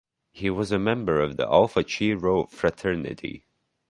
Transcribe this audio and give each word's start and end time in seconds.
He 0.31 0.49
was 0.49 0.71
a 0.71 0.79
member 0.79 1.21
of 1.21 1.37
the 1.37 1.45
Alpha 1.45 1.83
Chi 1.83 2.11
Rho 2.13 2.47
fraternity. 2.47 3.45